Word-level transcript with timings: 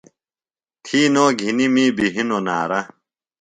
تھی 0.83 0.99
نوۡ 1.13 1.29
گِھنیۡ 1.39 1.71
می 1.73 1.85
بیۡ 1.95 2.11
ہِنوۡ 2.15 2.43
نعرہ۔ 2.47 2.79